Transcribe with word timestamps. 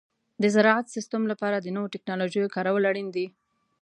د 0.41 0.43
زراعت 0.55 0.85
د 0.87 0.93
سیستم 0.95 1.21
لپاره 1.31 1.57
د 1.59 1.67
نوو 1.75 1.91
تکنالوژیو 1.95 2.51
کارول 2.55 2.83
اړین 2.91 3.07
دي. 3.15 3.27